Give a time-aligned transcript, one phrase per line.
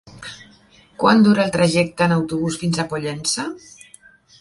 [1.03, 3.51] Quant dura el trajecte en autobús fins a Pollença?